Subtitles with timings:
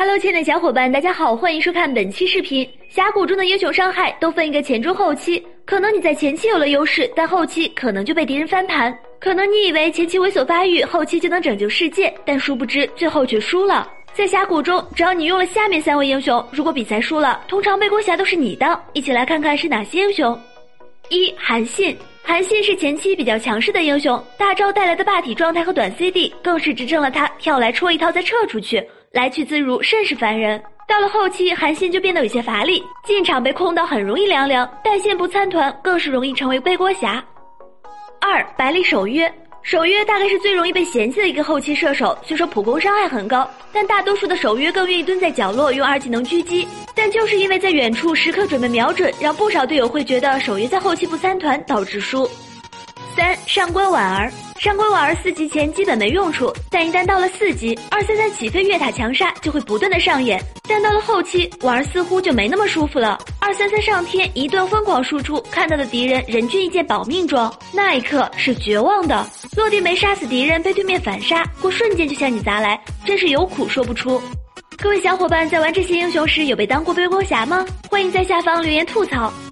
[0.00, 2.66] Hello，亲爱的小伙伴，大家好，欢迎收看本期视频。
[2.88, 8.98] 峡谷中的英雄伤害都分一个前中后期，可能你在前期有了优势，但后期可能就被敌人翻盘。
[9.20, 13.86] 可能你以为前期猥琐发育，后期就能拯救世界，但殊不知最后却输了。
[14.14, 18.80] 在峡谷中，只要你用了下面三位英雄，如果比赛输了，通常背锅侠都是你的。
[18.94, 20.40] 一起来看看是哪些英雄。
[21.10, 28.82] 一韩信，韩信是前期比较强势的英雄，大招带来的霸体状态和短 CD 更是支撑了他跳来戳一套再撤出去。
[29.12, 30.62] 来去自如，甚是烦人。
[30.86, 37.22] 到了后期，韩信就变得有些乏力，进场被控到很容易凉凉，带线不参团，更是容易成为背锅侠。
[38.20, 42.16] 二百里守约，守约大概是最容易被嫌弃的一个后期射手。
[42.22, 46.66] 虽说普攻伤害很高，但大多数的守约更愿意蹲在角落用二技能狙击。
[46.94, 52.30] 但就是因为在远处时刻准备瞄准，让不少队友会觉得守约在后期不参团，导致输。
[53.16, 54.30] 三上官婉儿。
[54.60, 60.38] 上官婉儿四级前基本没用处，但一旦到了四级，二三三起飞越塔强杀就会不断的上演。
[60.68, 63.18] 但到了后期，婉儿似乎就没那么舒服了。
[63.38, 69.26] 二三三上天一顿疯狂输出，看到的敌人人均一件保命装，那一刻是绝望的。
[69.56, 74.20] 落地没杀死敌人，被对面反杀，过瞬间就向你砸来，真是有苦说不出。
[74.76, 77.64] 各位小伙伴在玩这些英雄时，有被当过背锅侠吗？
[77.90, 79.32] 欢迎在下方留言吐槽。